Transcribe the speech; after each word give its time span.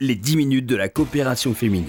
les 0.00 0.14
10 0.14 0.36
minutes 0.36 0.66
de 0.66 0.76
la 0.76 0.88
coopération 0.88 1.54
féminine. 1.54 1.88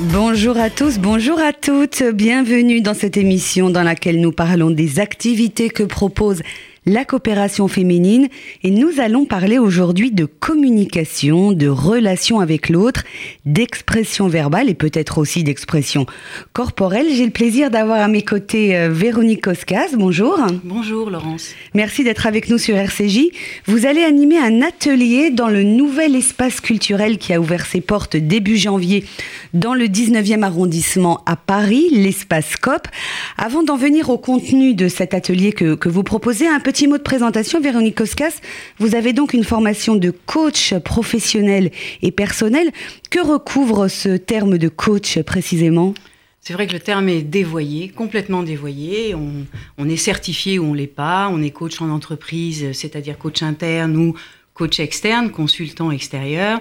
Bonjour 0.00 0.56
à 0.56 0.68
tous, 0.68 0.98
bonjour 0.98 1.38
à 1.38 1.52
toutes, 1.52 2.02
bienvenue 2.02 2.80
dans 2.80 2.94
cette 2.94 3.16
émission 3.16 3.70
dans 3.70 3.84
laquelle 3.84 4.20
nous 4.20 4.32
parlons 4.32 4.70
des 4.72 4.98
activités 4.98 5.68
que 5.70 5.84
propose 5.84 6.42
la 6.86 7.04
coopération 7.04 7.68
féminine 7.68 8.28
et 8.62 8.70
nous 8.70 9.00
allons 9.00 9.26
parler 9.26 9.58
aujourd'hui 9.58 10.10
de 10.10 10.24
communication, 10.24 11.52
de 11.52 11.68
relation 11.68 12.40
avec 12.40 12.70
l'autre, 12.70 13.04
d'expression 13.44 14.28
verbale 14.28 14.70
et 14.70 14.74
peut-être 14.74 15.18
aussi 15.18 15.44
d'expression 15.44 16.06
corporelle. 16.52 17.06
J'ai 17.12 17.26
le 17.26 17.32
plaisir 17.32 17.70
d'avoir 17.70 18.00
à 18.00 18.08
mes 18.08 18.22
côtés 18.22 18.76
euh, 18.76 18.88
Véronique 18.90 19.42
Koskas. 19.42 19.88
Bonjour. 19.94 20.38
Bonjour 20.64 21.10
Laurence. 21.10 21.50
Merci 21.74 22.02
d'être 22.02 22.26
avec 22.26 22.48
nous 22.48 22.58
sur 22.58 22.76
RCJ. 22.76 23.28
Vous 23.66 23.84
allez 23.84 24.02
animer 24.02 24.38
un 24.38 24.62
atelier 24.62 25.30
dans 25.30 25.48
le 25.48 25.62
nouvel 25.62 26.16
espace 26.16 26.60
culturel 26.60 27.18
qui 27.18 27.34
a 27.34 27.40
ouvert 27.40 27.66
ses 27.66 27.82
portes 27.82 28.16
début 28.16 28.56
janvier 28.56 29.04
dans 29.52 29.74
le 29.74 29.84
19e 29.84 30.42
arrondissement 30.42 31.22
à 31.26 31.36
Paris, 31.36 31.88
l'espace 31.92 32.56
COP. 32.56 32.88
Avant 33.36 33.62
d'en 33.62 33.76
venir 33.76 34.08
au 34.08 34.18
contenu 34.18 34.74
de 34.74 34.88
cet 34.88 35.12
atelier 35.12 35.52
que, 35.52 35.74
que 35.74 35.88
vous 35.88 36.02
proposez, 36.02 36.46
un 36.46 36.60
petit 36.70 36.86
mot 36.86 36.98
de 36.98 37.02
présentation, 37.02 37.60
Véronique 37.60 37.96
Koskas. 37.96 38.34
Vous 38.78 38.94
avez 38.94 39.12
donc 39.12 39.34
une 39.34 39.42
formation 39.42 39.96
de 39.96 40.12
coach 40.12 40.72
professionnel 40.84 41.72
et 42.00 42.12
personnel. 42.12 42.70
Que 43.10 43.18
recouvre 43.18 43.88
ce 43.88 44.10
terme 44.10 44.56
de 44.56 44.68
coach 44.68 45.18
précisément? 45.22 45.94
C'est 46.40 46.52
vrai 46.52 46.68
que 46.68 46.72
le 46.72 46.78
terme 46.78 47.08
est 47.08 47.22
dévoyé, 47.22 47.88
complètement 47.88 48.44
dévoyé. 48.44 49.16
On, 49.16 49.88
est 49.88 49.96
certifié 49.96 50.60
ou 50.60 50.66
on 50.66 50.74
l'est 50.74 50.86
pas. 50.86 51.28
On 51.32 51.42
est 51.42 51.50
coach 51.50 51.80
en 51.80 51.90
entreprise, 51.90 52.70
c'est-à-dire 52.70 53.18
coach 53.18 53.42
interne 53.42 53.96
ou 53.96 54.14
coach 54.54 54.78
externe, 54.78 55.32
consultant 55.32 55.90
extérieur. 55.90 56.60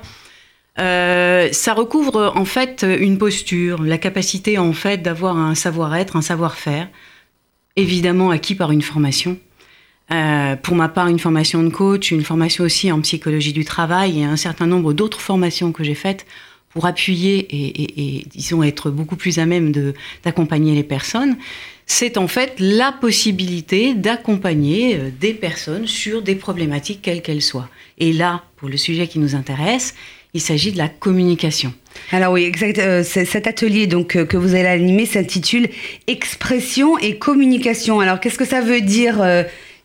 Euh, 0.80 1.50
ça 1.52 1.76
recouvre 1.76 2.34
en 2.36 2.46
fait 2.46 2.84
une 2.84 3.20
posture, 3.20 3.84
la 3.84 4.00
capacité 4.00 4.58
en 4.58 4.74
fait 4.74 5.04
d'avoir 5.04 5.38
un 5.38 5.54
savoir-être, 5.54 6.16
un 6.16 6.24
savoir-faire, 6.24 6.88
évidemment 7.76 8.32
acquis 8.32 8.56
par 8.56 8.72
une 8.72 8.82
formation. 8.82 9.38
Euh, 10.12 10.56
pour 10.56 10.76
ma 10.76 10.90
part, 10.90 11.08
une 11.08 11.20
formation 11.20 11.62
de 11.64 11.70
coach, 11.70 12.12
une 12.12 12.24
formation 12.24 12.64
aussi 12.64 12.92
en 12.92 13.00
psychologie 13.02 13.54
du 13.54 13.64
travail 13.64 14.22
et 14.22 14.24
un 14.24 14.38
certain 14.38 14.66
nombre 14.66 14.94
d'autres 14.94 15.22
formations 15.22 15.72
que 15.72 15.84
j'ai 15.84 15.96
faites 15.96 16.26
pour 16.70 16.86
appuyer 16.86 17.48
et, 17.52 18.26
disons 18.32 18.62
être 18.62 18.92
beaucoup 18.92 19.16
plus 19.16 19.40
à 19.40 19.46
même 19.46 19.72
d'accompagner 20.24 20.76
les 20.76 20.84
personnes, 20.84 21.36
c'est 21.88 22.18
en 22.18 22.28
fait 22.28 22.54
la 22.60 22.92
possibilité 22.92 23.96
d'accompagner 23.96 24.96
euh, 24.96 25.10
des 25.20 25.34
personnes 25.34 25.88
sur 25.88 26.22
des 26.22 26.36
problématiques 26.36 27.00
quelles 27.02 27.24
qu'elles 27.24 27.42
soient. 27.42 27.70
Et 27.98 28.14
là, 28.14 28.44
pour 28.58 28.70
le 28.70 28.78
sujet 28.78 29.08
qui 29.08 29.18
nous 29.18 29.34
intéresse, 29.34 29.96
il 30.36 30.42
s'agit 30.42 30.72
de 30.72 30.78
la 30.78 30.90
communication. 30.90 31.74
Alors 32.12 32.34
oui, 32.34 32.44
exact. 32.44 32.78
Euh, 32.78 33.04
cet 33.04 33.48
atelier 33.48 33.88
donc 33.88 34.24
que 34.24 34.38
vous 34.38 34.54
allez 34.54 34.68
animer 34.68 35.08
s'intitule 35.08 35.70
Expression 36.06 37.00
et 37.00 37.18
communication. 37.18 38.00
Alors 38.00 38.20
qu'est-ce 38.20 38.38
que 38.38 38.46
ça 38.46 38.62
veut 38.62 38.82
dire 38.82 39.24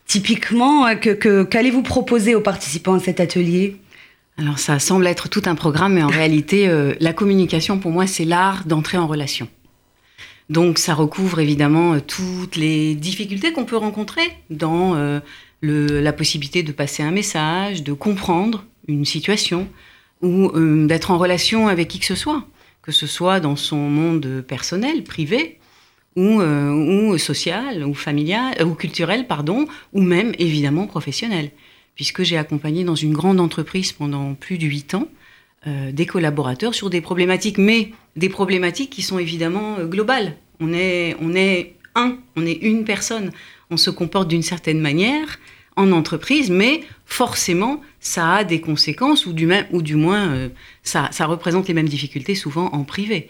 Typiquement, 0.06 0.86
euh, 0.86 0.94
que, 0.94 1.44
qu'allez-vous 1.44 1.82
proposer 1.82 2.34
aux 2.34 2.40
participants 2.40 2.94
à 2.94 3.00
cet 3.00 3.20
atelier? 3.20 3.76
Alors 4.36 4.58
ça 4.58 4.78
semble 4.78 5.06
être 5.06 5.28
tout 5.28 5.42
un 5.46 5.54
programme, 5.54 5.94
mais 5.94 6.02
en 6.02 6.08
réalité, 6.20 6.68
euh, 6.68 6.94
la 7.00 7.12
communication, 7.12 7.78
pour 7.78 7.90
moi, 7.90 8.06
c'est 8.06 8.24
l'art 8.24 8.64
d'entrer 8.66 8.98
en 8.98 9.06
relation. 9.06 9.48
Donc 10.50 10.78
ça 10.78 10.94
recouvre 10.94 11.40
évidemment 11.40 11.94
euh, 11.94 12.00
toutes 12.00 12.56
les 12.56 12.94
difficultés 12.94 13.52
qu'on 13.52 13.64
peut 13.64 13.76
rencontrer 13.76 14.22
dans 14.50 15.20
la 15.62 16.12
possibilité 16.12 16.62
de 16.62 16.72
passer 16.72 17.02
un 17.02 17.10
message, 17.10 17.82
de 17.82 17.94
comprendre 17.94 18.66
une 18.86 19.06
situation 19.06 19.66
ou 20.20 20.50
d'être 20.86 21.10
en 21.10 21.16
relation 21.16 21.68
avec 21.68 21.88
qui 21.88 21.98
que 21.98 22.04
ce 22.04 22.14
soit, 22.14 22.44
que 22.82 22.92
ce 22.92 23.06
soit 23.06 23.40
dans 23.40 23.56
son 23.56 23.78
monde 23.78 24.44
personnel, 24.46 25.04
privé, 25.04 25.58
ou, 26.16 26.40
euh, 26.40 26.70
ou 26.70 27.18
social, 27.18 27.84
ou 27.84 27.94
familial, 27.94 28.54
euh, 28.60 28.64
ou 28.64 28.74
culturel, 28.74 29.26
pardon, 29.26 29.66
ou 29.92 30.00
même 30.00 30.32
évidemment 30.38 30.86
professionnel, 30.86 31.50
puisque 31.94 32.22
j'ai 32.22 32.36
accompagné 32.36 32.84
dans 32.84 32.94
une 32.94 33.12
grande 33.12 33.40
entreprise 33.40 33.92
pendant 33.92 34.34
plus 34.34 34.58
de 34.58 34.66
huit 34.66 34.94
ans 34.94 35.08
euh, 35.66 35.92
des 35.92 36.06
collaborateurs 36.06 36.74
sur 36.74 36.90
des 36.90 37.00
problématiques, 37.00 37.58
mais 37.58 37.90
des 38.16 38.28
problématiques 38.28 38.90
qui 38.90 39.02
sont 39.02 39.18
évidemment 39.18 39.78
globales. 39.84 40.36
On 40.60 40.72
est, 40.72 41.16
on 41.20 41.34
est 41.34 41.74
un, 41.94 42.16
on 42.36 42.46
est 42.46 42.62
une 42.62 42.84
personne, 42.84 43.32
on 43.70 43.76
se 43.76 43.90
comporte 43.90 44.28
d'une 44.28 44.42
certaine 44.42 44.80
manière 44.80 45.38
en 45.76 45.90
entreprise, 45.90 46.50
mais 46.50 46.82
forcément, 47.04 47.80
ça 47.98 48.34
a 48.34 48.44
des 48.44 48.60
conséquences, 48.60 49.26
ou 49.26 49.32
du, 49.32 49.46
même, 49.46 49.66
ou 49.72 49.82
du 49.82 49.96
moins, 49.96 50.48
ça, 50.84 51.08
ça 51.10 51.26
représente 51.26 51.66
les 51.66 51.74
mêmes 51.74 51.88
difficultés 51.88 52.36
souvent 52.36 52.66
en 52.66 52.84
privé. 52.84 53.28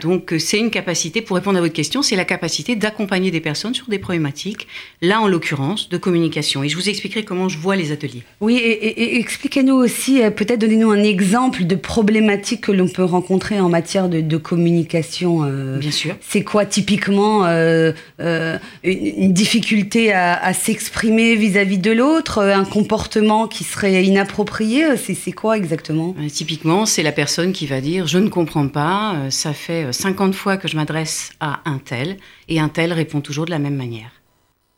Donc 0.00 0.32
euh, 0.32 0.38
c'est 0.38 0.58
une 0.58 0.70
capacité, 0.70 1.20
pour 1.20 1.36
répondre 1.36 1.58
à 1.58 1.60
votre 1.60 1.74
question, 1.74 2.02
c'est 2.02 2.16
la 2.16 2.24
capacité 2.24 2.76
d'accompagner 2.76 3.30
des 3.30 3.40
personnes 3.40 3.74
sur 3.74 3.88
des 3.88 3.98
problématiques, 3.98 4.66
là 5.02 5.20
en 5.20 5.28
l'occurrence 5.28 5.90
de 5.90 5.98
communication. 5.98 6.64
Et 6.64 6.70
je 6.70 6.76
vous 6.76 6.88
expliquerai 6.88 7.24
comment 7.24 7.50
je 7.50 7.58
vois 7.58 7.76
les 7.76 7.92
ateliers. 7.92 8.22
Oui, 8.40 8.56
et, 8.56 9.18
expliquez-nous 9.18 9.74
aussi, 9.74 10.22
euh, 10.22 10.30
peut-être 10.30 10.60
donnez-nous 10.60 10.90
un 10.90 11.02
exemple 11.02 11.64
de 11.64 11.74
problématique 11.74 12.62
que 12.62 12.72
l'on 12.72 12.88
peut 12.88 13.04
rencontrer 13.04 13.60
en 13.60 13.68
matière 13.68 14.08
de, 14.08 14.36
communication. 14.38 15.44
Euh. 15.44 15.78
Bien 15.78 15.90
sûr. 15.90 16.16
C'est 16.20 16.42
quoi 16.42 16.64
typiquement 16.64 17.46
une, 17.46 19.32
difficulté 19.32 20.12
à, 20.12 20.52
s'exprimer 20.54 21.36
vis-à-vis 21.36 21.78
de 21.78 21.92
l'autre, 21.92 22.42
un 22.42 22.64
comportement 22.64 23.46
qui 23.46 23.62
serait 23.62 24.04
inapproprié 24.04 24.96
C'est 24.96 25.32
quoi 25.32 25.56
exactement? 25.56 26.16
Typiquement, 26.32 26.86
c'est 26.86 27.02
la 27.02 27.12
personne 27.12 27.52
qui 27.52 27.66
va 27.66 27.80
dire 27.80 28.06
je 28.06 28.18
ne 28.18 28.28
comprends 28.28 28.68
pas, 28.68 29.16
ça 29.28 29.52
fait 29.52 29.81
50 29.90 30.34
fois 30.34 30.56
que 30.56 30.68
je 30.68 30.76
m'adresse 30.76 31.32
à 31.40 31.60
un 31.68 31.78
tel 31.78 32.18
et 32.48 32.60
un 32.60 32.68
tel 32.68 32.92
répond 32.92 33.20
toujours 33.20 33.46
de 33.46 33.50
la 33.50 33.58
même 33.58 33.76
manière. 33.76 34.10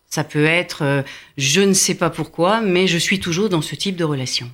Ça 0.08 0.24
peut 0.24 0.44
être 0.44 0.82
euh, 0.82 1.02
je 1.36 1.60
ne 1.60 1.72
sais 1.72 1.96
pas 1.96 2.10
pourquoi, 2.10 2.60
mais 2.60 2.86
je 2.86 2.98
suis 2.98 3.20
toujours 3.20 3.48
dans 3.48 3.62
ce 3.62 3.74
type 3.74 3.96
de 3.96 4.04
relation. 4.04 4.50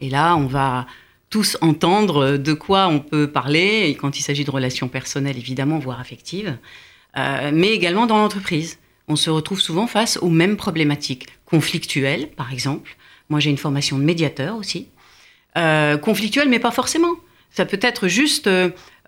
Et 0.00 0.08
là, 0.08 0.36
on 0.36 0.46
va 0.46 0.86
tous 1.30 1.58
entendre 1.60 2.36
de 2.36 2.52
quoi 2.52 2.86
on 2.86 3.00
peut 3.00 3.28
parler, 3.28 3.86
et 3.88 3.96
quand 3.96 4.18
il 4.18 4.22
s'agit 4.22 4.44
de 4.44 4.50
relations 4.50 4.86
personnelles, 4.88 5.36
évidemment, 5.36 5.78
voire 5.80 5.98
affectives, 5.98 6.56
euh, 7.16 7.50
mais 7.52 7.70
également 7.70 8.06
dans 8.06 8.18
l'entreprise. 8.18 8.78
On 9.08 9.16
se 9.16 9.30
retrouve 9.30 9.60
souvent 9.60 9.86
face 9.86 10.16
aux 10.18 10.30
mêmes 10.30 10.56
problématiques 10.56 11.26
conflictuelles, 11.44 12.28
par 12.30 12.52
exemple. 12.52 12.96
Moi, 13.28 13.40
j'ai 13.40 13.50
une 13.50 13.58
formation 13.58 13.98
de 13.98 14.04
médiateur 14.04 14.56
aussi. 14.56 14.88
Euh, 15.56 15.98
conflictuelles, 15.98 16.48
mais 16.48 16.58
pas 16.58 16.70
forcément. 16.70 17.14
Ça 17.54 17.64
peut 17.64 17.78
être 17.80 18.08
juste 18.08 18.48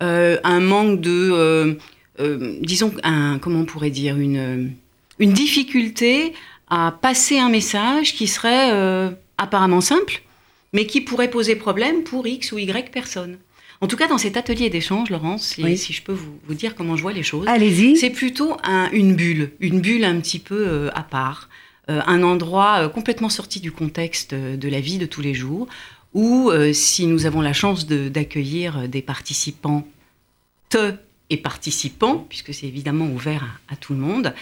euh, 0.03 0.37
un 0.45 0.61
manque 0.61 1.01
de, 1.01 1.31
euh, 1.33 1.75
euh, 2.21 2.59
disons, 2.61 2.93
un, 3.03 3.39
comment 3.41 3.61
on 3.61 3.65
pourrait 3.65 3.91
dire, 3.91 4.17
une, 4.19 4.73
une 5.19 5.33
difficulté 5.33 6.33
à 6.69 6.97
passer 7.01 7.39
un 7.39 7.49
message 7.49 8.15
qui 8.15 8.27
serait 8.27 8.71
apparemment 9.39 9.81
simple, 9.81 10.23
mais 10.73 10.87
qui 10.87 11.01
pourrait 11.01 11.31
poser 11.31 11.56
problème 11.56 12.03
pour 12.03 12.27
X 12.27 12.53
ou 12.53 12.59
Y 12.59 12.91
personnes. 12.91 13.39
En 13.81 13.89
tout 13.89 13.97
cas, 13.97 14.06
dans 14.06 14.19
cet 14.19 14.37
atelier 14.37 14.71
d'échange, 14.71 15.11
Laurence, 15.11 15.55
si, 15.77 15.93
je 15.93 16.03
peux 16.03 16.12
vous, 16.12 16.39
vous, 16.47 16.55
dire 16.55 16.75
comment 16.75 16.97
je 16.97 17.03
vois 17.03 17.12
les 17.12 17.23
choses, 17.23 17.47
allez-y. 17.47 17.97
C'est 17.97 18.11
plutôt 18.11 18.56
un, 18.65 18.89
une 18.91 19.15
bulle, 19.15 19.51
une 19.61 19.81
bulle 19.81 20.05
un 20.05 20.19
petit 20.21 20.39
peu 20.39 20.89
à 20.95 21.03
part, 21.03 21.49
un 21.89 22.23
endroit 22.23 22.89
complètement 22.89 23.29
sorti 23.29 23.61
du 23.61 23.71
contexte 23.71 24.35
de 24.35 24.69
la 24.69 24.81
vie 24.81 24.99
de 24.99 25.06
tous 25.06 25.21
les 25.21 25.35
jours, 25.35 25.69
ou 26.15 26.50
euh, 26.50 26.72
si 26.72 27.06
nous 27.06 27.27
avons 27.27 27.41
la 27.41 27.53
chance 27.53 27.87
d'accueillir 27.87 28.89
des 28.89 29.03
participants 29.03 29.87
et 31.28 31.37
participants, 31.37 32.25
puisque 32.28 32.55
c'est 32.55 32.67
évidemment 32.67 33.06
ouvert 33.06 33.59
à, 33.69 33.75
tout 33.77 33.93
le 33.94 33.99
monde, 33.99 34.33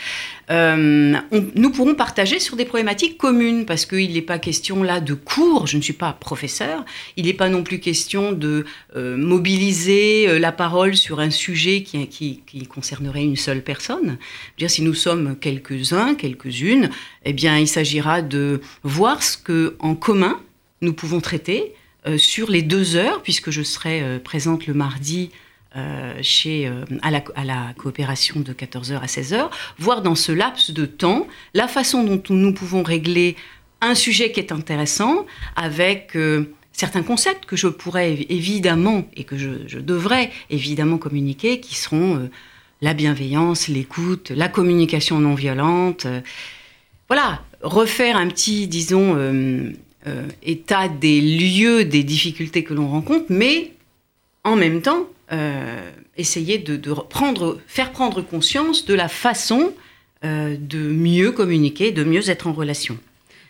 euh, 0.51 1.17
nous 1.55 1.71
pourrons 1.71 1.95
partager 1.95 2.39
sur 2.39 2.57
des 2.57 2.67
problématiques 2.67 3.17
communes, 3.17 3.65
parce 3.65 3.87
qu'il 3.87 4.13
n'est 4.13 4.23
pas 4.23 4.39
question 4.39 4.83
là 4.83 5.01
de 5.01 5.15
cours, 5.15 5.67
je 5.67 5.79
ne 5.79 5.83
suis 5.83 5.95
pas 5.95 6.13
professeur, 6.13 6.85
il 7.17 7.25
n'est 7.27 7.33
pas 7.33 7.49
non 7.49 7.63
plus 7.63 7.79
question 7.79 8.33
de 8.33 8.67
euh, 8.97 9.17
mobiliser 9.17 10.39
la 10.39 10.53
parole 10.53 10.95
sur 10.95 11.21
un 11.21 11.31
sujet 11.31 11.83
qui, 11.83 12.07
qui, 12.07 12.67
concernerait 12.67 13.25
une 13.25 13.37
seule 13.37 13.63
personne. 13.63 14.19
dire, 14.59 14.71
si 14.71 14.83
nous 14.83 14.95
sommes 14.95 15.37
quelques-uns, 15.37 16.15
quelques-unes, 16.15 16.91
eh 17.25 17.33
bien, 17.33 17.59
il 17.59 17.69
s'agira 17.69 18.21
de 18.21 18.61
voir 18.83 19.23
ce 19.23 19.39
que 19.39 19.77
en 19.79 19.95
commun 19.95 20.39
nous 20.85 20.93
pouvons 20.93 21.21
traiter 21.21 21.75
euh, 22.07 22.19
sur 22.19 22.51
les 22.51 22.61
deux 22.61 22.97
heures, 22.97 23.23
puisque 23.23 23.51
je 23.51 23.63
serai 23.63 24.03
euh, 24.03 24.19
présente 24.19 24.67
le 24.67 24.75
mardi 24.75 25.31
euh, 25.75 26.13
chez, 26.21 26.71
à, 27.03 27.11
la, 27.11 27.25
à, 27.35 27.45
la, 27.45 27.73
coopération 27.79 28.41
de 28.41 28.53
14h 28.53 28.99
à 28.99 29.07
16h, 29.07 29.49
voir 29.79 30.03
dans 30.03 30.15
ce 30.15 30.31
laps 30.31 30.71
de 30.71 30.85
temps 30.87 31.27
la 31.55 31.67
façon 31.67 32.05
dont 32.05 32.23
nous 32.29 32.53
pouvons 32.53 32.83
régler 32.83 33.37
un 33.81 33.95
sujet 33.95 34.31
qui 34.31 34.39
est 34.39 34.53
intéressant 34.53 35.27
avec 35.57 36.17
certains 36.73 37.03
concepts 37.03 37.45
que 37.45 37.57
je 37.57 37.67
pourrais 37.67 38.25
évidemment 38.29 39.05
et 39.17 39.25
que 39.25 39.37
je, 39.37 39.67
je 39.67 39.81
devrais 39.81 40.31
évidemment 40.49 40.97
communiquer, 40.97 41.59
qui 41.59 41.75
seront 41.75 42.31
la 42.81 42.95
bienveillance, 42.95 43.67
l'écoute, 43.67 44.31
la 44.31 44.49
communication 44.49 45.19
non 45.19 45.35
violente. 45.35 46.07
voilà, 47.09 47.43
refaire 47.63 48.17
un 48.17 48.29
petit, 48.29 48.69
disons, 48.69 49.17
état 50.43 50.89
des 50.89 51.21
lieux, 51.21 51.85
des 51.85 52.03
difficultés 52.03 52.63
que 52.65 52.75
l'on 52.75 52.89
rencontre, 52.89 53.27
mais 53.29 53.73
en 54.43 54.57
même 54.57 54.83
temps, 54.83 55.09
essayer 56.17 56.59
de, 56.59 56.77
de 56.77 56.93
prendre, 56.93 57.59
faire 57.67 57.91
prendre 57.91 58.21
conscience 58.21 58.85
de 58.85 58.95
la 58.95 59.09
façon 59.09 59.73
de 60.23 60.79
mieux 60.79 61.33
communiquer, 61.33 61.91
de 61.91 62.05
mieux 62.05 62.29
être 62.29 62.47
en 62.47 62.53
relation. 62.53 62.99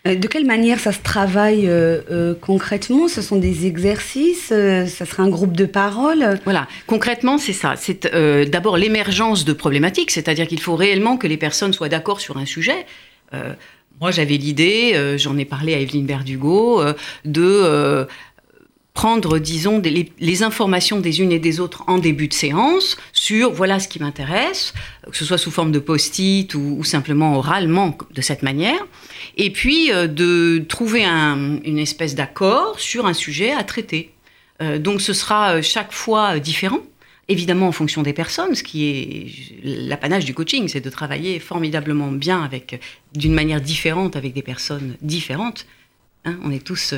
Euh, 0.07 0.15
de 0.15 0.27
quelle 0.27 0.45
manière 0.45 0.79
ça 0.79 0.91
se 0.91 0.99
travaille 0.99 1.67
euh, 1.67 2.01
euh, 2.11 2.35
concrètement? 2.39 3.07
Ce 3.07 3.21
sont 3.21 3.37
des 3.37 3.65
exercices 3.65 4.47
Ça 4.47 5.05
serait 5.05 5.23
un 5.23 5.29
groupe 5.29 5.55
de 5.55 5.65
parole? 5.65 6.39
Voilà, 6.43 6.67
concrètement, 6.87 7.37
c'est 7.37 7.53
ça. 7.53 7.75
C'est 7.77 8.07
d'abord 8.49 8.77
l'émergence 8.77 9.45
de 9.45 9.53
problématiques, 9.53 10.11
c'est-à-dire 10.11 10.47
qu'il 10.47 10.59
faut 10.59 10.75
réellement 10.75 11.17
que 11.17 11.27
les 11.27 11.37
personnes 11.37 11.73
soient 11.73 11.89
d'accord 11.89 12.19
sur 12.19 12.37
un 12.37 12.45
sujet. 12.45 12.85
Moi, 14.01 14.11
j'avais 14.11 14.37
l'idée, 14.37 15.17
j'en 15.17 15.37
ai 15.37 15.45
parlé 15.45 15.73
à 15.73 15.79
Evelyne 15.79 16.05
Berdugo, 16.05 16.83
de 17.23 18.07
prendre, 18.95 19.39
disons, 19.39 19.81
les, 19.83 20.43
informations 20.43 20.99
des 20.99 21.19
unes 21.21 21.31
et 21.31 21.37
des 21.37 21.59
autres 21.59 21.83
en 21.87 21.99
début 21.99 22.27
de 22.27 22.33
séance 22.33 22.97
sur 23.11 23.51
voilà 23.51 23.79
ce 23.79 23.87
qui 23.87 23.99
m'intéresse, 23.99 24.73
que 25.11 25.15
ce 25.15 25.25
soit 25.25 25.37
sous 25.37 25.51
forme 25.51 25.71
de 25.71 25.79
post-it 25.79 26.55
ou, 26.55 26.83
simplement 26.83 27.37
oralement 27.37 27.95
de 28.13 28.21
cette 28.21 28.41
manière, 28.41 28.79
et 29.37 29.51
puis 29.51 29.91
euh, 29.91 30.07
de 30.07 30.63
trouver 30.67 31.05
une 31.05 31.77
espèce 31.77 32.15
d'accord 32.15 32.79
sur 32.79 33.05
un 33.05 33.13
sujet 33.13 33.51
à 33.51 33.63
traiter. 33.63 34.11
Euh, 34.61 34.79
donc 34.79 35.01
ce 35.01 35.11
sera 35.11 35.55
euh, 35.55 35.61
chaque 35.61 35.91
fois 35.91 36.39
différent. 36.39 36.79
Évidemment, 37.27 37.67
en 37.67 37.71
fonction 37.71 38.03
des 38.03 38.13
personnes, 38.13 38.53
ce 38.53 38.61
qui 38.61 38.85
est 38.85 39.27
l'apanage 39.63 40.25
du 40.25 40.33
coaching, 40.35 40.67
c'est 40.67 40.81
de 40.81 40.89
travailler 40.91 41.39
formidablement 41.39 42.11
bien 42.11 42.43
avec, 42.43 42.79
d'une 43.15 43.33
manière 43.33 43.61
différente 43.61 44.15
avec 44.15 44.33
des 44.33 44.43
personnes 44.43 44.95
différentes. 45.01 45.65
Hein. 46.25 46.37
on 46.43 46.51
est 46.51 46.63
tous 46.63 46.93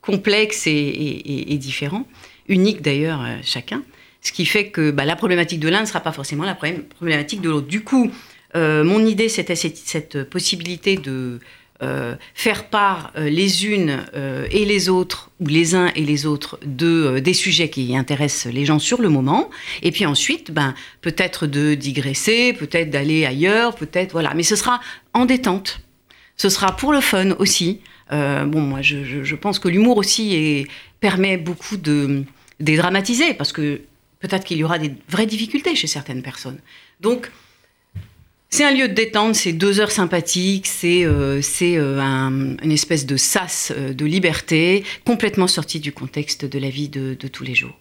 complexe 0.00 0.66
et, 0.66 1.58
différent, 1.58 2.06
unique 2.48 2.82
d'ailleurs 2.82 3.22
euh, 3.22 3.36
chacun. 3.42 3.82
Ce 4.22 4.32
qui 4.32 4.44
fait 4.44 4.68
que 4.68 4.90
bah, 4.90 5.04
la 5.04 5.16
problématique 5.16 5.60
de 5.60 5.68
l'un 5.68 5.82
ne 5.82 5.86
sera 5.86 6.00
pas 6.00 6.12
forcément 6.12 6.44
la 6.44 6.54
problématique 6.54 7.40
de 7.40 7.48
l'autre. 7.48 7.66
Du 7.66 7.82
coup, 7.82 8.10
euh, 8.54 8.84
mon 8.84 9.04
idée, 9.06 9.28
c'était 9.28 9.54
cette, 9.54 10.24
possibilité 10.24 10.96
de 10.96 11.38
euh, 11.82 12.14
faire 12.34 12.68
part 12.68 13.12
les 13.16 13.66
unes 13.66 14.04
et 14.50 14.64
les 14.64 14.88
autres, 14.88 15.30
ou 15.40 15.46
les 15.46 15.74
uns 15.74 15.90
et 15.94 16.02
les 16.02 16.26
autres, 16.26 16.58
de, 16.64 17.18
des 17.18 17.34
sujets 17.34 17.70
qui 17.70 17.96
intéressent 17.96 18.52
les 18.52 18.64
gens 18.64 18.78
sur 18.78 19.00
le 19.00 19.08
moment. 19.08 19.50
Et 19.82 19.90
puis 19.90 20.06
ensuite, 20.06 20.50
ben, 20.50 20.74
peut-être 21.00 21.46
de 21.46 21.74
digresser, 21.74 22.52
peut-être 22.52 22.90
d'aller 22.90 23.24
ailleurs, 23.24 23.74
peut-être. 23.74 24.12
Voilà. 24.12 24.34
Mais 24.34 24.42
ce 24.42 24.56
sera 24.56 24.80
en 25.14 25.24
détente. 25.24 25.80
Ce 26.36 26.48
sera 26.48 26.76
pour 26.76 26.92
le 26.92 27.00
fun 27.00 27.32
aussi. 27.32 27.80
Euh, 28.12 28.44
bon, 28.44 28.60
moi, 28.60 28.80
je, 28.82 29.34
pense 29.34 29.58
que 29.58 29.68
l'humour 29.68 29.96
aussi 29.96 30.66
permet 31.00 31.36
beaucoup 31.36 31.76
de 31.76 32.24
dédramatiser, 32.60 33.34
parce 33.34 33.52
que 33.52 33.80
peut-être 34.20 34.44
qu'il 34.44 34.58
y 34.58 34.64
aura 34.64 34.78
des 34.78 34.92
vraies 35.08 35.26
difficultés 35.26 35.74
chez 35.74 35.86
certaines 35.86 36.22
personnes. 36.22 36.58
Donc, 37.00 37.30
c'est 38.50 38.64
un 38.64 38.72
lieu 38.72 38.88
de 38.88 38.94
détente, 38.94 39.34
c'est 39.34 39.52
deux 39.52 39.80
heures 39.80 39.90
sympathiques, 39.90 40.66
c'est 40.66 41.04
euh, 41.04 41.40
euh, 41.62 42.56
une 42.62 42.72
espèce 42.72 43.06
de 43.06 43.16
sas 43.16 43.72
de 43.72 44.04
liberté, 44.04 44.84
complètement 45.04 45.46
sorti 45.46 45.80
du 45.80 45.92
contexte 45.92 46.44
de 46.44 46.58
la 46.58 46.68
vie 46.68 46.88
de 46.88 47.14
tous 47.14 47.44
les 47.44 47.54
jours. 47.54 47.76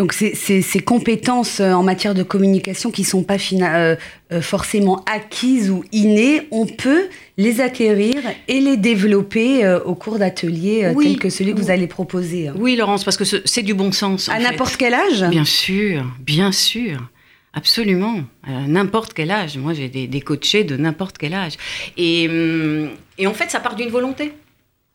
Donc 0.00 0.14
ces, 0.14 0.34
ces, 0.34 0.80
compétences 0.80 1.60
euh, 1.60 1.72
en 1.72 1.82
matière 1.82 2.14
de 2.14 2.22
communication 2.22 2.90
qui 2.90 3.02
ne 3.02 3.06
sont 3.06 3.22
pas 3.22 3.36
euh, 3.52 3.96
euh, 4.32 4.40
forcément 4.40 5.04
acquises 5.04 5.70
ou 5.70 5.84
innées, 5.92 6.48
on 6.50 6.64
peut 6.64 7.08
les 7.36 7.60
acquérir 7.60 8.16
et 8.48 8.60
les 8.60 8.78
développer 8.78 9.66
au 9.84 9.94
cours 9.94 10.18
d'ateliers 10.18 10.90
tels 11.02 11.18
que 11.18 11.28
celui 11.28 11.52
que 11.54 11.60
vous 11.60 11.70
allez 11.70 11.86
proposer. 11.86 12.48
Hein. 12.48 12.54
Oui, 12.56 12.76
Laurence, 12.76 13.04
parce 13.04 13.18
que 13.18 13.24
c'est 13.24 13.62
du 13.62 13.74
bon 13.74 13.92
sens. 13.92 14.30
À 14.30 14.38
n'importe 14.38 14.78
quel 14.78 14.94
âge? 14.94 15.22
Bien 15.24 15.44
sûr, 15.44 16.06
bien 16.20 16.50
sûr. 16.50 17.10
Absolument, 17.52 18.22
n'importe 18.46 19.12
quel 19.12 19.30
âge. 19.30 19.58
Moi, 19.58 19.74
j'ai 19.74 19.88
des, 19.88 20.20
coachés 20.20 20.62
de 20.62 20.76
n'importe 20.76 21.18
quel 21.18 21.34
âge. 21.34 21.54
Et, 21.96 22.28
hum, 22.28 22.90
et 23.18 23.26
en 23.26 23.34
fait, 23.34 23.50
ça 23.50 23.58
part 23.58 23.74
d'une 23.74 23.90
volonté. 23.90 24.32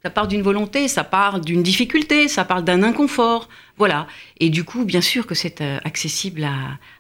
Ça 0.06 0.12
part 0.12 0.28
d'une 0.28 0.44
volonté, 0.44 0.88
ça 0.88 1.04
part 1.04 1.40
d'une 1.40 1.63
difficulté, 1.63 2.28
ça 2.28 2.46
part 2.46 2.62
d'un 2.62 2.84
inconfort. 2.84 3.50
Voilà. 3.78 4.06
Et 4.40 4.50
du 4.50 4.63
coup, 4.63 4.86
bien 4.86 5.02
sûr 5.02 5.25
que 5.25 5.34
c'est 5.34 5.62
euh, 5.62 5.80
accessible 5.84 6.48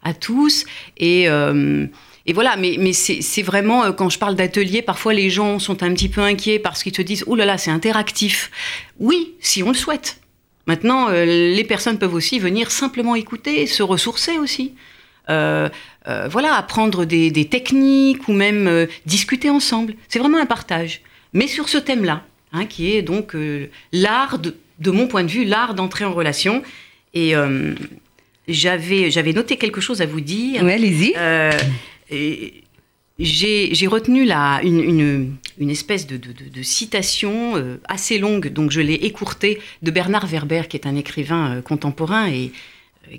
à, 0.03 0.13
tous. 0.15 0.65
Et, 0.97 1.29
euh, 1.29 1.85
et 2.25 2.33
voilà, 2.33 2.57
mais, 2.57 2.77
mais 2.79 2.93
c'est 2.93 3.43
vraiment, 3.43 3.83
euh, 3.83 3.91
quand 3.91 4.09
je 4.09 4.17
parle 4.17 4.35
d'atelier, 4.35 4.81
parfois 4.81 5.13
les 5.13 5.29
gens 5.29 5.59
sont 5.59 5.83
un 5.83 5.93
petit 5.93 6.09
peu 6.09 6.21
inquiets 6.21 6.57
parce 6.57 6.81
qu'ils 6.81 6.93
te 6.93 7.01
disent 7.03 7.23
Oh 7.27 7.35
là 7.35 7.45
là, 7.45 7.59
c'est 7.59 7.69
interactif. 7.69 8.49
Oui, 8.99 9.35
si 9.39 9.61
on 9.61 9.67
le 9.67 9.75
souhaite. 9.75 10.19
Maintenant, 10.65 11.09
les 11.09 11.63
personnes 11.63 11.99
peuvent 11.99 12.15
aussi 12.15 12.39
venir 12.39 12.71
simplement 12.71 13.13
écouter, 13.13 13.67
se 13.67 13.83
ressourcer 13.83 14.39
aussi. 14.39 14.73
Euh, 15.29 15.69
voilà, 16.29 16.55
apprendre 16.55 17.05
des, 17.05 17.31
des, 17.31 17.45
techniques 17.45 18.27
ou 18.27 18.33
même 18.33 18.87
discuter 19.05 19.49
ensemble. 19.49 19.95
C'est 20.07 20.19
vraiment 20.19 20.39
un 20.39 20.45
partage. 20.45 21.01
Mais 21.33 21.47
sur 21.47 21.67
ce 21.67 21.77
thème-là, 21.77 22.23
Hein, 22.55 22.67
qui 22.67 22.95
est 22.95 23.01
donc 23.01 23.35
euh, 23.35 23.67
l'art, 23.91 24.39
de, 24.39 24.91
mon 24.91 25.07
point 25.07 25.25
de 25.25 25.29
vue, 25.29 25.43
l'art 25.43 25.73
d'entrer 25.73 26.05
en 26.05 26.13
relation. 26.13 26.63
Et 27.13 27.35
euh, 27.35 27.75
j'avais, 28.47 29.11
j'avais 29.11 29.33
noté 29.33 29.57
quelque 29.57 29.81
chose 29.81 30.01
à 30.01 30.05
vous 30.05 30.21
dire. 30.21 30.63
Oui, 30.63 30.71
allez-y. 30.71 31.13
Euh, 31.17 31.51
j'ai, 33.19 33.87
retenu 33.87 34.23
là 34.23 34.61
une, 34.63 35.37
une, 35.57 35.69
espèce 35.69 36.07
de, 36.07 36.15
de, 36.15 36.63
citation 36.63 37.77
assez 37.89 38.19
longue, 38.19 38.47
donc 38.47 38.71
je 38.71 38.79
l'ai 38.79 38.93
écourtée, 38.93 39.59
de 39.81 39.91
Bernard 39.91 40.27
Werber, 40.27 40.63
qui 40.69 40.77
est 40.77 40.87
un 40.87 40.95
écrivain 40.95 41.61
contemporain 41.61 42.29
et 42.29 42.51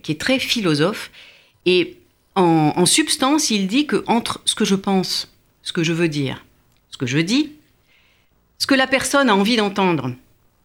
qui 0.02 0.12
est 0.12 0.20
très 0.20 0.38
philosophe. 0.38 1.10
Et 1.66 1.98
en, 2.36 2.86
substance, 2.86 3.50
il 3.50 3.66
dit 3.66 3.86
que 3.86 4.04
entre 4.06 4.40
ce 4.44 4.54
que 4.54 4.64
je 4.64 4.74
pense, 4.74 5.32
ce 5.62 5.72
que 5.72 5.82
je 5.82 5.92
veux 5.92 6.08
dire, 6.08 6.44
ce 6.90 6.96
que 6.96 7.06
je 7.06 7.18
dis, 7.18 7.52
ce 8.58 8.66
que 8.66 8.74
la 8.74 8.86
personne 8.86 9.28
a 9.28 9.34
envie 9.34 9.56
d'entendre, 9.56 10.14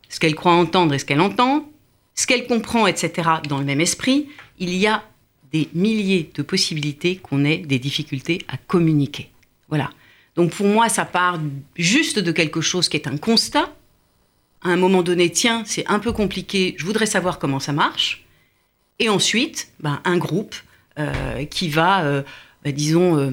ce 0.09 0.19
qu'elle 0.19 0.35
croit 0.35 0.53
entendre 0.53 0.93
et 0.93 0.99
ce 0.99 1.05
qu'elle 1.05 1.21
entend, 1.21 1.67
ce 2.13 2.27
qu'elle 2.27 2.45
comprend, 2.45 2.87
etc., 2.87 3.29
dans 3.47 3.57
le 3.57 3.65
même 3.65 3.81
esprit, 3.81 4.27
il 4.59 4.75
y 4.75 4.85
a 4.85 5.03
des 5.51 5.69
milliers 5.73 6.29
de 6.35 6.43
possibilités 6.43 7.17
qu'on 7.17 7.43
ait 7.45 7.57
des 7.57 7.79
difficultés 7.79 8.39
à 8.47 8.57
communiquer. 8.57 9.29
Voilà. 9.69 9.89
Donc 10.35 10.51
pour 10.51 10.67
moi, 10.67 10.87
ça 10.87 11.05
part 11.05 11.39
juste 11.75 12.19
de 12.19 12.31
quelque 12.31 12.61
chose 12.61 12.89
qui 12.89 12.97
est 12.97 13.07
un 13.07 13.17
constat. 13.17 13.73
À 14.61 14.69
un 14.69 14.77
moment 14.77 15.01
donné, 15.01 15.29
tiens, 15.29 15.63
c'est 15.65 15.85
un 15.87 15.99
peu 15.99 16.11
compliqué, 16.11 16.75
je 16.77 16.85
voudrais 16.85 17.05
savoir 17.05 17.39
comment 17.39 17.59
ça 17.59 17.73
marche. 17.73 18.25
Et 18.99 19.09
ensuite, 19.09 19.71
ben, 19.79 19.99
un 20.05 20.17
groupe 20.17 20.55
qui 21.49 21.69
va, 21.69 22.03
euh, 22.03 22.21
ben, 22.63 22.73
disons, 22.73 23.17
euh, 23.17 23.31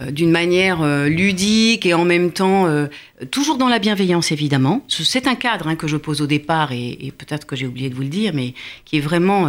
euh, 0.00 0.10
d'une 0.10 0.30
manière 0.30 0.82
euh, 0.82 1.08
ludique 1.08 1.84
et 1.84 1.94
en 1.94 2.04
même 2.04 2.32
temps 2.32 2.66
euh, 2.66 2.86
toujours 3.30 3.58
dans 3.58 3.68
la 3.68 3.78
bienveillance 3.78 4.32
évidemment. 4.32 4.82
C'est 4.88 5.26
un 5.26 5.34
cadre 5.34 5.68
hein, 5.68 5.76
que 5.76 5.86
je 5.86 5.96
pose 5.96 6.22
au 6.22 6.26
départ 6.26 6.72
et, 6.72 7.12
peut-être 7.16 7.46
que 7.46 7.56
j'ai 7.56 7.66
oublié 7.66 7.90
de 7.90 7.94
vous 7.94 8.02
le 8.02 8.08
dire, 8.08 8.32
mais 8.34 8.54
qui 8.84 8.96
est 8.96 9.00
vraiment 9.00 9.48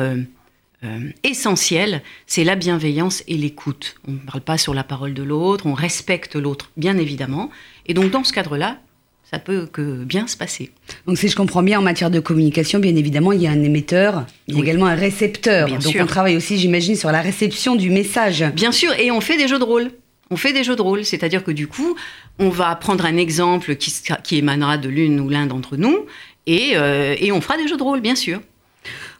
essentiel. 1.24 2.02
C'est 2.26 2.44
la 2.44 2.56
bienveillance 2.56 3.24
et 3.28 3.38
l'écoute. 3.38 3.96
On 4.08 4.14
ne 4.14 4.18
parle 4.18 4.42
pas 4.42 4.58
sur 4.58 4.74
la 4.74 4.84
parole 4.84 5.14
de 5.14 5.24
l'autre, 5.24 5.68
on 5.68 5.74
respecte 5.74 6.36
l'autre 6.36 6.72
bien 6.76 6.98
évidemment. 6.98 7.50
Et 7.86 7.94
donc 7.94 8.12
dans 8.12 8.24
ce 8.24 8.34
cadre-là, 8.34 8.80
ça 9.32 9.40
peut 9.40 9.66
que 9.72 10.04
bien 10.04 10.28
se 10.28 10.36
passer. 10.36 10.72
Donc 11.08 11.18
si 11.18 11.30
je 11.30 11.36
comprends 11.36 11.64
bien, 11.64 11.80
en 11.80 11.82
matière 11.82 12.12
de 12.12 12.20
communication, 12.20 12.80
bien 12.80 12.96
évidemment, 12.96 13.32
il 13.32 13.42
y 13.42 13.48
a 13.48 13.52
un 13.52 13.64
émetteur, 13.64 14.26
il 14.48 14.56
y 14.56 14.58
a 14.60 14.62
également 14.62 14.88
un 14.88 14.96
récepteur. 14.96 15.70
Donc 15.70 15.96
on 16.00 16.06
travaille 16.06 16.36
aussi, 16.36 16.58
j'imagine, 16.58 16.96
sur 16.96 17.12
la 17.12 17.22
réception 17.22 17.76
du 17.76 17.90
message. 17.90 18.44
Bien 18.54 18.72
sûr, 18.72 18.92
et 19.00 19.10
on 19.10 19.22
fait 19.22 19.38
des 19.38 19.48
jeux 19.48 19.60
de 19.60 19.64
rôle 19.64 19.92
on 20.34 20.38
fait 20.38 20.54
des 20.54 20.64
jeux 20.64 20.78
de 20.78 20.82
rôle, 20.82 21.04
c'est-à-dire 21.04 21.44
que 21.44 21.52
du 21.52 21.68
coup, 21.68 21.96
on 22.40 22.48
va 22.48 22.74
prendre 22.76 23.06
un 23.06 23.18
exemple 23.18 23.76
qui, 23.76 23.94
qui 24.24 24.38
émanera 24.38 24.78
de 24.78 24.88
l'une 24.88 25.20
ou 25.20 25.28
l'un 25.28 25.46
d'entre 25.46 25.76
nous 25.76 26.06
et, 26.48 26.72
euh, 26.76 27.16
et, 27.20 27.34
on 27.34 27.42
fera 27.42 27.58
des 27.58 27.68
jeux 27.68 27.76
de 27.76 27.84
rôle, 27.84 28.00
bien 28.00 28.16
sûr. 28.16 28.40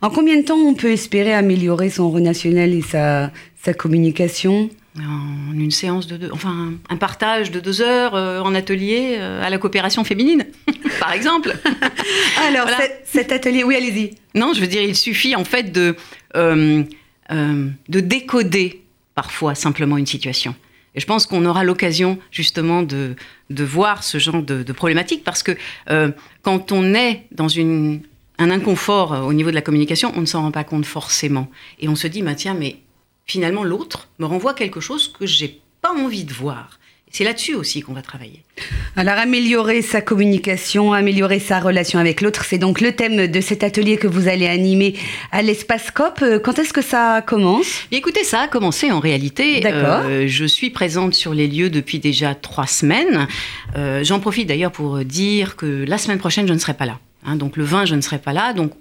En 0.02 0.10
combien 0.10 0.38
de 0.38 0.44
temps 0.44 0.58
on 0.58 0.74
peut 0.74 0.92
espérer 0.92 1.34
améliorer 1.34 1.90
son 1.90 2.10
relationnel 2.10 2.74
et 2.74 2.82
sa, 2.82 3.30
sa 3.62 3.74
communication? 3.74 4.70
En 4.98 5.54
une 5.54 5.72
séance 5.72 6.08
de 6.08 6.18
deux, 6.18 6.30
enfin 6.32 6.74
un 6.90 6.98
partage 6.98 7.52
de 7.52 7.60
deux 7.60 7.82
heures 7.82 8.16
euh, 8.16 8.42
en 8.42 8.54
atelier 8.54 9.16
euh, 9.18 9.44
à 9.44 9.50
la 9.50 9.58
coopération 9.58 10.04
féminine, 10.04 10.46
par 11.00 11.14
exemple. 11.14 11.56
Alors 12.48 12.68
cet 13.06 13.32
atelier, 13.32 13.64
oui, 13.64 13.76
allez-y. 13.76 14.12
Non, 14.38 14.54
je 14.54 14.62
veux 14.62 14.68
dire, 14.68 14.82
il 14.82 14.96
suffit 14.96 15.36
en 15.36 15.46
fait 15.46 15.72
de 15.72 15.96
de 16.34 18.00
décoder 18.00 18.82
parfois 19.16 19.56
simplement 19.56 19.98
une 19.98 20.06
situation. 20.06 20.56
Et 20.96 21.00
je 21.00 21.06
pense 21.06 21.26
qu'on 21.26 21.46
aura 21.46 21.64
l'occasion 21.64 22.20
justement 22.32 22.84
de, 22.84 23.16
de, 23.50 23.64
voir 23.64 24.04
ce 24.04 24.18
genre 24.18 24.44
de, 24.44 24.64
de 24.64 24.74
problématique 24.74 25.24
parce 25.24 25.42
que 25.42 25.54
euh, 25.90 26.12
quand 26.42 26.72
on 26.72 26.94
est 26.94 27.24
dans 27.32 27.48
une, 27.48 28.02
un 28.38 28.50
inconfort 28.50 29.14
euh, 29.14 29.22
au 29.22 29.34
niveau 29.34 29.50
de 29.50 29.56
la 29.56 29.62
communication, 29.62 30.12
on 30.16 30.22
ne 30.22 30.26
s'en 30.26 30.42
rend 30.42 30.52
pas 30.52 30.64
compte 30.64 30.86
forcément. 30.86 31.50
Et 31.80 31.88
on 31.88 31.96
se 31.96 32.08
dit, 32.08 32.22
bah, 32.22 32.36
tiens, 32.36 32.56
mais 32.56 32.78
finalement 33.32 33.64
l'autre 33.64 34.10
me 34.20 34.26
renvoie 34.26 34.54
quelque 34.54 34.82
chose 34.82 35.08
que 35.08 35.26
j'ai 35.26 35.62
pas 35.82 35.92
envie 35.92 36.26
de 36.26 36.34
voir. 36.34 36.80
C'est 37.14 37.26
là-dessus 37.26 37.56
aussi 37.56 37.82
qu'on 37.82 37.94
va 37.94 38.02
travailler. 38.02 38.42
Alors 38.96 39.18
améliorer 39.18 39.82
sa 39.82 40.02
communication, 40.02 40.94
améliorer 40.94 41.40
sa 41.40 41.60
relation 41.60 42.00
avec 42.00 42.22
l'autre, 42.22 42.46
c'est 42.46 42.58
donc 42.58 42.80
le 42.80 42.94
thème 42.94 43.28
de 43.28 43.42
cet 43.42 43.64
atelier 43.64 43.98
que 43.98 44.08
vous 44.08 44.30
allez 44.30 44.48
animer 44.48 44.96
à 45.32 45.42
l'Espace 45.42 45.92
COP. 45.92 46.22
Euh, 46.22 46.40
quand 46.40 46.58
est-ce 46.58 46.72
que 46.72 46.82
ça 46.82 47.22
commence? 47.26 47.82
Écoutez, 47.92 48.24
ça 48.24 48.42
a 48.42 48.48
commencé 48.48 48.92
en 48.92 49.02
réalité. 49.02 49.60
D'accord. 49.60 50.06
Euh, 50.06 50.26
je 50.28 50.46
suis 50.46 50.70
présente 50.70 51.14
sur 51.14 51.34
les 51.34 51.48
lieux 51.48 51.70
depuis 51.70 52.00
déjà 52.00 52.34
trois 52.34 52.68
semaines. 52.68 53.28
Euh, 53.76 54.04
J'en 54.06 54.22
profite 54.22 54.48
d'ailleurs 54.48 54.72
pour 54.72 55.04
dire 55.04 55.58
que 55.58 55.86
la 55.86 55.98
semaine 55.98 56.20
prochaine, 56.20 56.48
je 56.48 56.54
ne 56.54 56.60
serai 56.60 56.76
pas 56.76 56.86
là. 56.86 57.00
Hein, 57.26 57.36
donc 57.36 57.58
le 57.58 57.66
20, 57.66 57.86
je 57.86 57.96
ne 57.96 58.02
serai 58.02 58.20
pas 58.20 58.32
là. 58.32 58.54
Donc 58.54 58.72